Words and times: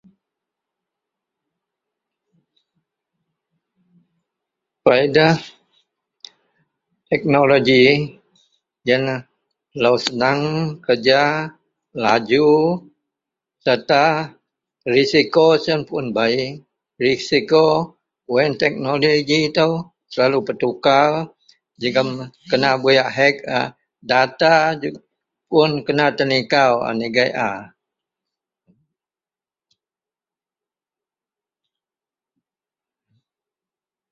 peadah 4.85 5.35
teknologi 7.09 7.83
ienlah 8.89 9.21
telou 9.71 9.95
senang 10.05 10.39
kerja 10.85 11.21
laju 12.03 12.49
serta 13.65 14.05
resiko 14.93 15.47
sien 15.63 15.79
pun 15.87 16.05
bei, 16.17 16.37
resiko 17.03 17.65
wak 18.31 18.41
ien 18.43 18.53
teknologi 18.63 19.37
itou 19.49 19.71
selalu 20.11 20.37
petukar 20.47 21.09
jegum 21.81 22.09
kena 22.49 22.69
buyak 22.83 23.09
hek 23.17 23.35
a, 23.57 23.61
data 24.09 24.55
pun 25.49 25.69
kena 25.85 26.05
tenikau 26.17 26.73
a 26.87 26.89
nigek 26.99 27.31
a 27.49 27.51